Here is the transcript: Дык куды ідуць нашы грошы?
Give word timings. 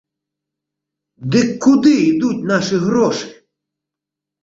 Дык 1.35 1.49
куды 1.67 1.93
ідуць 2.09 2.35
нашы 2.55 2.83
грошы? 2.89 3.33